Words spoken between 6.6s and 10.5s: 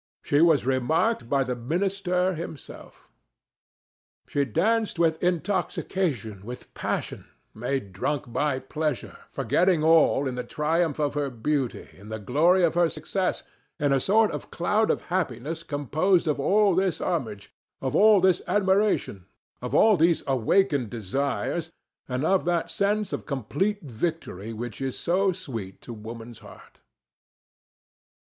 passion, made drunk by pleasure, forgetting all, in the